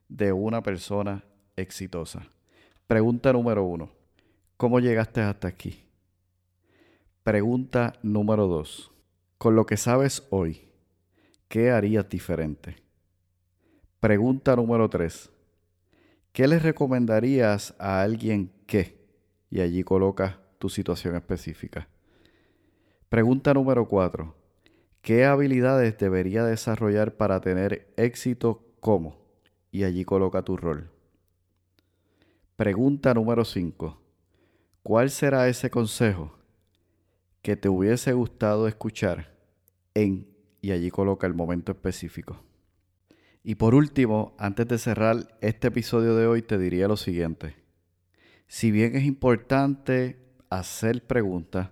de 0.07 0.31
una 0.31 0.61
persona 0.61 1.23
exitosa. 1.55 2.27
Pregunta 2.87 3.33
número 3.33 3.63
uno. 3.63 3.91
¿Cómo 4.57 4.79
llegaste 4.79 5.21
hasta 5.21 5.47
aquí? 5.47 5.88
Pregunta 7.23 7.93
número 8.01 8.47
dos. 8.47 8.91
Con 9.37 9.53
lo 9.55 9.65
que 9.65 9.75
sabes 9.75 10.25
hoy, 10.29 10.69
¿qué 11.49 11.69
harías 11.69 12.07
diferente? 12.07 12.77
Pregunta 13.99 14.55
número 14.55 14.89
tres. 14.89 15.29
¿Qué 16.31 16.47
le 16.47 16.59
recomendarías 16.59 17.75
a 17.77 18.01
alguien 18.01 18.53
que? 18.65 19.05
Y 19.49 19.59
allí 19.59 19.83
colocas 19.83 20.37
tu 20.59 20.69
situación 20.69 21.17
específica. 21.17 21.89
Pregunta 23.09 23.53
número 23.53 23.85
cuatro. 23.85 24.37
¿Qué 25.01 25.25
habilidades 25.25 25.97
debería 25.97 26.45
desarrollar 26.45 27.17
para 27.17 27.41
tener 27.41 27.93
éxito 27.97 28.63
como? 28.79 29.17
Y 29.71 29.83
allí 29.83 30.05
coloca 30.05 30.43
tu 30.43 30.55
rol. 30.55 30.89
Pregunta 32.55 33.13
número 33.13 33.43
5. 33.45 34.01
¿Cuál 34.83 35.09
será 35.09 35.47
ese 35.47 35.69
consejo 35.69 36.38
que 37.41 37.55
te 37.55 37.69
hubiese 37.69 38.13
gustado 38.13 38.67
escuchar 38.67 39.35
en, 39.93 40.27
y 40.61 40.71
allí 40.71 40.89
coloca 40.91 41.27
el 41.27 41.33
momento 41.33 41.71
específico? 41.71 42.43
Y 43.43 43.55
por 43.55 43.73
último, 43.73 44.35
antes 44.37 44.67
de 44.67 44.77
cerrar 44.77 45.37
este 45.41 45.69
episodio 45.69 46.15
de 46.15 46.27
hoy, 46.27 46.41
te 46.41 46.57
diría 46.57 46.87
lo 46.87 46.97
siguiente. 46.97 47.55
Si 48.47 48.71
bien 48.71 48.95
es 48.95 49.03
importante 49.03 50.19
hacer 50.49 51.05
preguntas, 51.05 51.69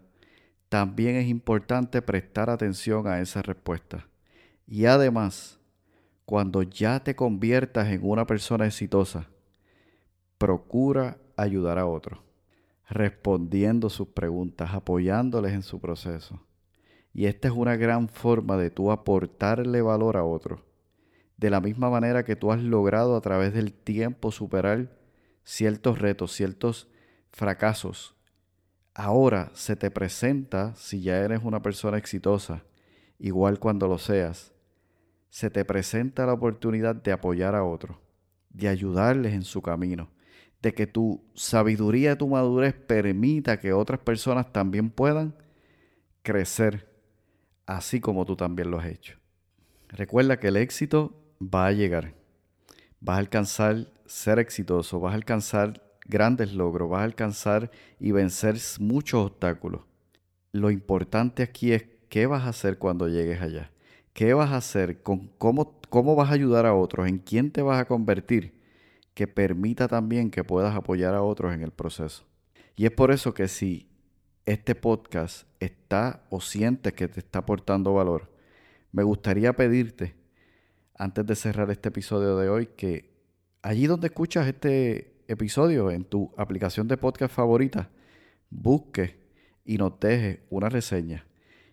también 0.69 1.15
es 1.15 1.27
importante 1.27 2.01
prestar 2.01 2.49
atención 2.49 3.07
a 3.07 3.19
esa 3.19 3.41
respuesta. 3.41 4.07
Y 4.65 4.85
además, 4.85 5.59
cuando 6.25 6.61
ya 6.61 7.03
te 7.03 7.15
conviertas 7.15 7.87
en 7.87 8.01
una 8.03 8.25
persona 8.25 8.65
exitosa, 8.65 9.29
procura 10.37 11.17
ayudar 11.35 11.79
a 11.79 11.85
otros, 11.85 12.19
respondiendo 12.89 13.89
sus 13.89 14.09
preguntas, 14.09 14.73
apoyándoles 14.73 15.53
en 15.53 15.63
su 15.63 15.79
proceso. 15.79 16.41
Y 17.13 17.25
esta 17.25 17.47
es 17.47 17.53
una 17.53 17.75
gran 17.75 18.09
forma 18.09 18.57
de 18.57 18.69
tú 18.69 18.91
aportarle 18.91 19.81
valor 19.81 20.17
a 20.17 20.23
otros. 20.23 20.61
De 21.35 21.49
la 21.49 21.61
misma 21.61 21.89
manera 21.89 22.23
que 22.23 22.35
tú 22.35 22.51
has 22.51 22.61
logrado 22.61 23.15
a 23.15 23.21
través 23.21 23.53
del 23.53 23.73
tiempo 23.73 24.31
superar 24.31 24.97
ciertos 25.43 25.99
retos, 25.99 26.33
ciertos 26.33 26.87
fracasos. 27.31 28.15
Ahora 28.93 29.51
se 29.53 29.75
te 29.75 29.91
presenta, 29.91 30.73
si 30.75 31.01
ya 31.01 31.17
eres 31.19 31.41
una 31.43 31.61
persona 31.61 31.97
exitosa, 31.97 32.63
igual 33.19 33.59
cuando 33.59 33.87
lo 33.87 33.97
seas, 33.99 34.53
se 35.29 35.49
te 35.49 35.65
presenta 35.65 36.25
la 36.25 36.33
oportunidad 36.33 36.95
de 36.95 37.11
apoyar 37.11 37.53
a 37.53 37.63
otros, 37.63 37.97
de 38.49 38.67
ayudarles 38.67 39.33
en 39.33 39.43
su 39.43 39.61
camino, 39.61 40.09
de 40.61 40.73
que 40.73 40.87
tu 40.87 41.23
sabiduría, 41.33 42.17
tu 42.17 42.27
madurez 42.27 42.73
permita 42.73 43.59
que 43.59 43.73
otras 43.73 43.99
personas 43.99 44.51
también 44.51 44.89
puedan 44.89 45.35
crecer, 46.23 46.89
así 47.65 47.99
como 47.99 48.25
tú 48.25 48.35
también 48.35 48.71
lo 48.71 48.79
has 48.79 48.87
hecho. 48.87 49.17
Recuerda 49.89 50.39
que 50.39 50.49
el 50.49 50.57
éxito 50.57 51.15
va 51.41 51.67
a 51.67 51.71
llegar. 51.71 52.13
Vas 52.99 53.15
a 53.15 53.19
alcanzar 53.19 53.87
ser 54.05 54.39
exitoso, 54.39 54.99
vas 54.99 55.13
a 55.13 55.15
alcanzar 55.15 55.83
grandes 56.05 56.53
logros, 56.53 56.89
vas 56.89 57.01
a 57.01 57.05
alcanzar 57.05 57.71
y 57.99 58.11
vencer 58.11 58.57
muchos 58.79 59.25
obstáculos. 59.25 59.81
Lo 60.51 60.71
importante 60.71 61.43
aquí 61.43 61.73
es 61.73 61.85
qué 62.09 62.25
vas 62.25 62.43
a 62.43 62.49
hacer 62.49 62.77
cuando 62.77 63.07
llegues 63.07 63.41
allá. 63.41 63.71
¿Qué 64.13 64.33
vas 64.33 64.51
a 64.51 64.57
hacer? 64.57 65.03
Con 65.03 65.27
cómo, 65.37 65.79
¿Cómo 65.89 66.15
vas 66.15 66.31
a 66.31 66.33
ayudar 66.33 66.65
a 66.65 66.73
otros? 66.73 67.07
¿En 67.07 67.19
quién 67.19 67.51
te 67.51 67.61
vas 67.61 67.79
a 67.79 67.85
convertir? 67.85 68.56
Que 69.17 69.25
permita 69.25 69.87
también 69.87 70.29
que 70.29 70.43
puedas 70.43 70.75
apoyar 70.75 71.15
a 71.15 71.23
otros 71.23 71.51
en 71.51 71.63
el 71.63 71.71
proceso. 71.71 72.23
Y 72.75 72.85
es 72.85 72.91
por 72.91 73.09
eso 73.09 73.33
que 73.33 73.47
si 73.47 73.89
este 74.45 74.75
podcast 74.75 75.47
está 75.59 76.21
o 76.29 76.39
sientes 76.39 76.93
que 76.93 77.07
te 77.07 77.21
está 77.21 77.39
aportando 77.39 77.95
valor, 77.95 78.31
me 78.91 79.01
gustaría 79.01 79.53
pedirte, 79.53 80.13
antes 80.93 81.25
de 81.25 81.33
cerrar 81.33 81.71
este 81.71 81.89
episodio 81.89 82.37
de 82.37 82.47
hoy, 82.47 82.67
que 82.67 83.09
allí 83.63 83.87
donde 83.87 84.05
escuchas 84.05 84.45
este 84.45 85.15
episodio, 85.27 85.89
en 85.89 86.03
tu 86.03 86.31
aplicación 86.37 86.87
de 86.87 86.97
podcast 86.97 87.33
favorita, 87.33 87.89
busques 88.51 89.15
y 89.65 89.79
nos 89.79 89.99
dejes 89.99 90.41
una 90.51 90.69
reseña 90.69 91.25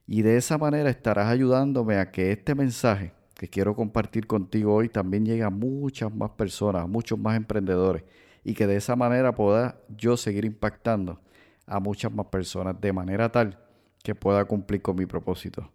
y 0.07 0.23
de 0.23 0.39
esa 0.39 0.57
manera 0.57 0.89
estarás 0.89 1.29
ayudándome 1.29 1.99
a 1.99 2.11
que 2.11 2.33
este 2.33 2.55
mensaje 2.55 3.13
quiero 3.49 3.75
compartir 3.75 4.27
contigo 4.27 4.75
hoy 4.75 4.89
también 4.89 5.25
llegue 5.25 5.43
a 5.43 5.51
muchas 5.51 6.15
más 6.15 6.31
personas, 6.31 6.83
a 6.83 6.87
muchos 6.87 7.19
más 7.19 7.37
emprendedores. 7.37 8.05
Y 8.45 8.55
que 8.55 8.67
de 8.67 8.77
esa 8.77 8.97
manera 8.97 9.35
pueda 9.35 9.81
yo 9.89 10.17
seguir 10.17 10.45
impactando 10.45 11.21
a 11.67 11.81
muchas 11.81 12.13
más 12.13 12.27
personas 12.27 12.81
de 12.81 12.93
manera 12.93 13.31
tal 13.33 13.59
que 14.03 14.15
pueda 14.15 14.45
cumplir 14.45 14.83
con 14.83 14.97
mi 14.97 15.07
propósito. 15.07 15.73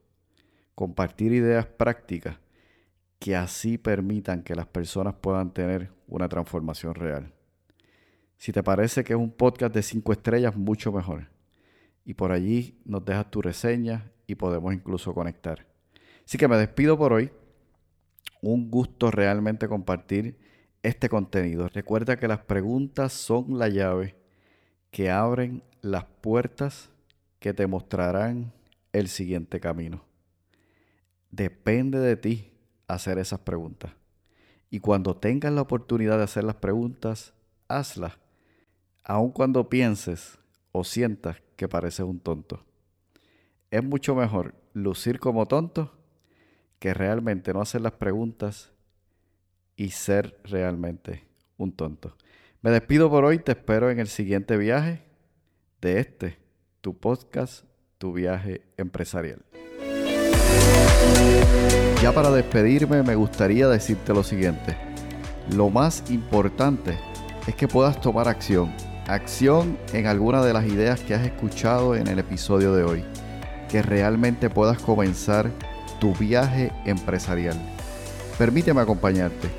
Compartir 0.76 1.34
ideas 1.34 1.66
prácticas 1.66 2.38
que 3.18 3.36
así 3.36 3.78
permitan 3.78 4.44
que 4.44 4.56
las 4.56 4.68
personas 4.68 5.16
puedan 5.16 5.54
tener 5.54 5.92
una 6.08 6.30
transformación 6.30 6.96
real. 6.96 7.34
Si 8.38 8.54
te 8.54 8.64
parece 8.64 9.04
que 9.04 9.14
es 9.14 9.20
un 9.20 9.32
podcast 9.32 9.74
de 9.74 9.84
cinco 9.84 10.14
estrellas, 10.14 10.56
mucho 10.56 10.92
mejor. 10.92 11.28
Y 12.06 12.14
por 12.14 12.32
allí 12.32 12.80
nos 12.86 13.04
dejas 13.04 13.30
tu 13.30 13.42
reseña 13.42 14.12
y 14.26 14.36
podemos 14.36 14.74
incluso 14.74 15.14
conectar. 15.14 15.66
Así 16.26 16.38
que 16.38 16.48
me 16.48 16.58
despido 16.58 16.98
por 16.98 17.12
hoy. 17.12 17.32
Un 18.42 18.70
gusto 18.70 19.12
realmente 19.12 19.68
compartir 19.68 20.38
este 20.84 21.10
contenido. 21.10 21.68
Recuerda 21.68 22.18
que 22.18 22.28
las 22.28 22.40
preguntas 22.40 23.14
son 23.14 23.58
la 23.60 23.68
llave 23.68 24.16
que 24.92 25.12
abren 25.12 25.64
las 25.82 26.06
puertas 26.06 26.90
que 27.40 27.54
te 27.54 27.68
mostrarán 27.68 28.54
el 28.94 29.08
siguiente 29.08 29.60
camino. 29.60 30.04
Depende 31.32 32.00
de 32.00 32.16
ti 32.16 32.52
hacer 32.88 33.18
esas 33.20 33.40
preguntas. 33.40 33.92
Y 34.70 34.80
cuando 34.80 35.16
tengas 35.16 35.52
la 35.52 35.62
oportunidad 35.62 36.18
de 36.18 36.24
hacer 36.24 36.44
las 36.44 36.56
preguntas, 36.56 37.34
hazlas, 37.68 38.18
aun 39.04 39.32
cuando 39.32 39.70
pienses 39.70 40.38
o 40.72 40.84
sientas 40.84 41.38
que 41.56 41.68
pareces 41.68 42.06
un 42.06 42.20
tonto 42.20 42.64
es 43.72 43.84
mucho 43.84 44.16
mejor 44.16 44.56
lucir 44.74 45.20
como 45.20 45.46
tonto 45.46 45.94
que 46.80 46.94
realmente 46.94 47.54
no 47.54 47.62
hacer 47.62 47.82
las 47.82 47.94
preguntas 47.94 48.72
y 49.76 49.92
ser 49.92 50.40
realmente 50.44 51.28
un 51.58 51.72
tonto. 51.72 52.16
Me 52.62 52.72
despido 52.72 53.10
por 53.10 53.26
hoy, 53.26 53.40
te 53.40 53.52
espero 53.52 53.90
en 53.90 54.00
el 54.00 54.08
siguiente 54.08 54.58
viaje 54.58 55.02
de 55.82 56.00
este, 56.00 56.38
tu 56.82 56.98
podcast, 56.98 57.66
tu 57.98 58.14
viaje 58.14 58.62
empresarial. 58.78 59.44
Ya 62.02 62.14
para 62.14 62.32
despedirme 62.32 63.04
me 63.04 63.16
gustaría 63.16 63.68
decirte 63.68 64.14
lo 64.14 64.24
siguiente. 64.24 64.78
Lo 65.56 65.70
más 65.70 66.10
importante 66.10 66.98
es 67.48 67.56
que 67.56 67.68
puedas 67.68 68.00
tomar 68.00 68.28
acción. 68.28 68.74
Acción 69.08 69.78
en 69.94 70.06
alguna 70.06 70.44
de 70.44 70.54
las 70.54 70.66
ideas 70.66 71.00
que 71.02 71.16
has 71.16 71.26
escuchado 71.26 71.96
en 71.96 72.08
el 72.08 72.20
episodio 72.20 72.74
de 72.74 72.84
hoy 72.84 73.06
que 73.70 73.82
realmente 73.84 74.50
puedas 74.50 74.80
comenzar 74.80 75.52
tu 76.00 76.14
viaje 76.14 76.72
empresarial. 76.86 77.58
Permíteme 78.38 78.82
acompañarte. 78.82 79.50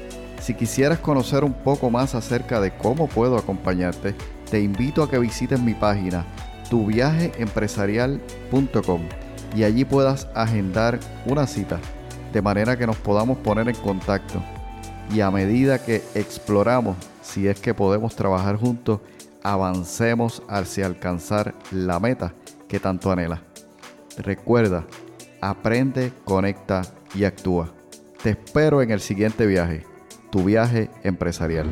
Si 0.40 0.54
quisieras 0.54 0.98
conocer 0.98 1.44
un 1.44 1.52
poco 1.52 1.90
más 1.90 2.14
acerca 2.14 2.60
de 2.60 2.74
cómo 2.74 3.08
puedo 3.08 3.36
acompañarte, 3.36 4.14
te 4.50 4.60
invito 4.60 5.02
a 5.02 5.10
que 5.10 5.18
visites 5.18 5.60
mi 5.60 5.74
página 5.74 6.24
tuviajeempresarial.com 6.70 9.02
y 9.54 9.64
allí 9.64 9.84
puedas 9.84 10.28
agendar 10.34 10.98
una 11.26 11.46
cita 11.46 11.78
de 12.32 12.40
manera 12.40 12.78
que 12.78 12.86
nos 12.86 12.96
podamos 12.96 13.36
poner 13.38 13.68
en 13.68 13.76
contacto 13.76 14.42
y 15.12 15.20
a 15.20 15.30
medida 15.30 15.84
que 15.84 16.02
exploramos 16.14 16.96
si 17.22 17.48
es 17.48 17.60
que 17.60 17.74
podemos 17.74 18.14
trabajar 18.14 18.56
juntos, 18.56 19.00
avancemos 19.42 20.42
hacia 20.48 20.86
alcanzar 20.86 21.54
la 21.70 21.98
meta 21.98 22.32
que 22.68 22.80
tanto 22.80 23.10
anhela. 23.10 23.42
Recuerda, 24.18 24.84
aprende, 25.40 26.12
conecta 26.24 26.82
y 27.14 27.24
actúa. 27.24 27.72
Te 28.22 28.30
espero 28.30 28.82
en 28.82 28.90
el 28.90 29.00
siguiente 29.00 29.46
viaje, 29.46 29.84
tu 30.30 30.44
viaje 30.44 30.90
empresarial. 31.02 31.68